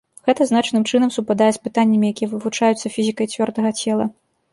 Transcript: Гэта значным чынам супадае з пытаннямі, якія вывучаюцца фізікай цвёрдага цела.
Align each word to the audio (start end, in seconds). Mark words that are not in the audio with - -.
Гэта 0.27 0.45
значным 0.51 0.83
чынам 0.91 1.11
супадае 1.17 1.49
з 1.57 1.61
пытаннямі, 1.67 2.07
якія 2.13 2.31
вывучаюцца 2.31 2.91
фізікай 2.95 3.31
цвёрдага 3.35 3.71
цела. 3.83 4.09